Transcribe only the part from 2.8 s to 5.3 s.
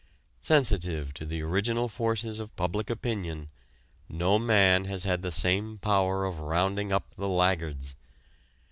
opinion, no man has had the